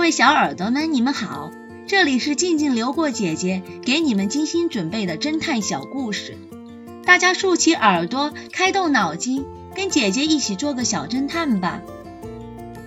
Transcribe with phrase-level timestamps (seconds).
[0.00, 1.52] 各位小耳朵们，你们好，
[1.86, 6.38] 这里是静静流过姐姐给你们精心准备的侦探小故事，
[7.04, 9.44] 大家竖起耳朵，开动脑筋，
[9.74, 11.82] 跟姐姐一起做个小侦探吧。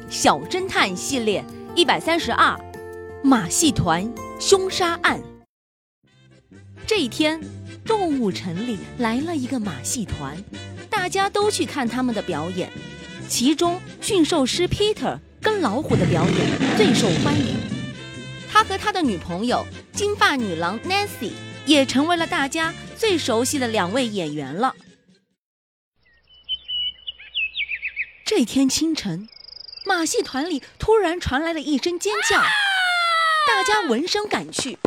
[0.10, 1.46] 小侦探系列
[1.76, 2.60] 一百三十二，
[3.21, 5.21] 马戏团凶杀案。
[6.88, 7.39] 这一天，
[7.86, 10.36] 动物城里来了一个马戏团，
[10.89, 12.71] 大家都去看他们的表演。
[13.30, 17.57] 其中，驯兽师 Peter 跟老虎的表演最受欢迎。
[18.50, 21.32] 他和他的女朋友金发女郎 Nancy
[21.66, 24.74] 也成为了大家最熟悉的两位演员了。
[28.25, 29.28] 这天清晨，
[29.86, 32.38] 马戏团里突然传来了一声尖叫，
[33.45, 34.78] 大家闻声赶去，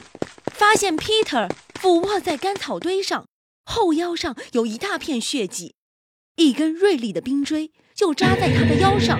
[0.54, 3.26] 发现 Peter 俯卧在干草堆上，
[3.64, 5.74] 后腰上有一大片血迹，
[6.36, 7.72] 一根锐利的冰锥。
[7.94, 9.18] 就扎在他的腰上，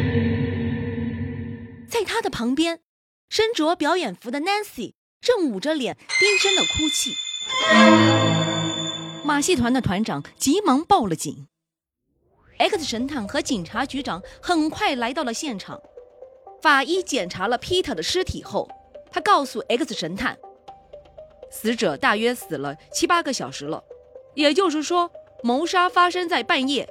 [1.99, 2.81] 在他的旁边，
[3.31, 7.15] 身着表演服的 Nancy 正捂着脸低声的哭泣。
[9.25, 11.49] 马戏团的团长急忙报了警。
[12.59, 15.81] X 神探和警察局长很快来到了现场。
[16.61, 18.69] 法医检查了 Peter 的尸体后，
[19.11, 20.37] 他告诉 X 神探，
[21.51, 23.83] 死者大约死了七八个小时了，
[24.35, 25.11] 也就是说，
[25.43, 26.87] 谋杀发生在半夜。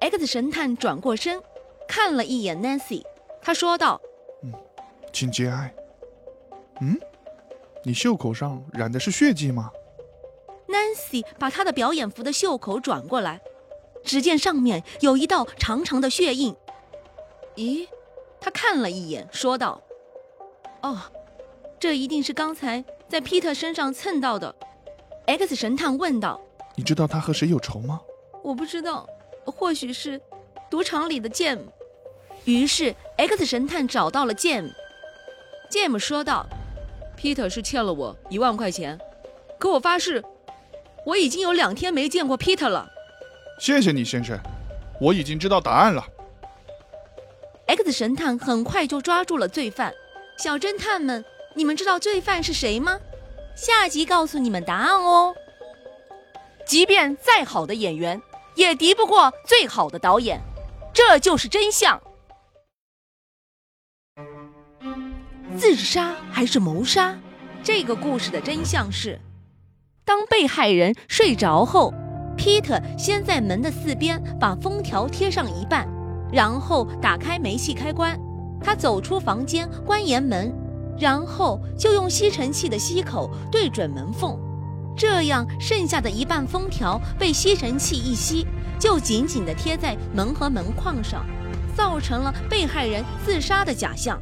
[0.00, 1.42] X 神探转过身，
[1.86, 3.02] 看了一眼 Nancy，
[3.42, 4.00] 他说道：“，
[5.16, 5.74] 请节哀。
[6.82, 6.94] 嗯，
[7.82, 9.70] 你袖口上染的是血迹吗
[10.68, 13.40] ？”Nancy 把她的表演服的袖口转过来，
[14.04, 16.54] 只见上面有一道长长的血印。
[17.54, 17.88] 咦？
[18.38, 19.80] 他看了一眼，说道
[20.84, 21.00] ：“哦，
[21.80, 24.54] 这一定是刚才在 Peter 身上蹭到的。
[25.24, 26.38] ”X 神探问道
[26.76, 28.02] ：“你知道他和谁有仇吗
[28.44, 29.08] ？”“我不知道。”
[29.46, 30.20] 或许是
[30.68, 31.60] 赌场里的 Jam，
[32.44, 34.70] 于是 X 神探找到了 Jam。
[35.70, 36.46] Jam 说道
[37.18, 38.98] ：“Peter 是欠了我一万块钱，
[39.58, 40.24] 可我发誓，
[41.04, 42.88] 我已经有两天没见过 Peter 了。”
[43.60, 44.38] 谢谢你，先生，
[45.00, 46.04] 我已经知道答案了。
[47.66, 49.92] X 神探很快就抓住了罪犯。
[50.38, 51.24] 小侦探们，
[51.54, 52.98] 你们知道罪犯是谁吗？
[53.56, 55.34] 下集告诉你们答案哦。
[56.66, 58.20] 即便再好的演员。
[58.56, 60.40] 也敌不过最好的导演，
[60.94, 62.02] 这就是真相。
[65.56, 67.16] 自杀还是谋杀？
[67.62, 69.18] 这个故事的真相是：
[70.04, 71.94] 当被害人睡着后
[72.36, 75.88] ，Peter 先在门的四边把封条贴上一半，
[76.30, 78.18] 然后打开煤气开关。
[78.62, 80.52] 他走出房间，关严门，
[80.98, 84.38] 然后就用吸尘器的吸口对准门缝。
[84.94, 88.46] 这样，剩下的一半封条被吸尘器一吸，
[88.78, 91.24] 就紧紧地贴在门和门框上，
[91.74, 94.20] 造成了被害人自杀的假象。